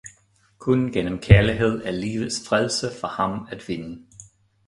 kun 0.57 0.91
gjennem 0.91 1.19
Kjærlighed 1.19 1.81
er 1.85 1.91
Livets 1.91 2.47
Frelse 2.47 2.87
for 3.01 3.07
ham 3.07 3.47
at 3.51 3.67
vinde! 3.67 4.05